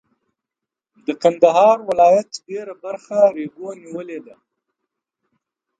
[1.05, 4.35] د کندهار ولایت ډېره برخه ریګو نیولې ده.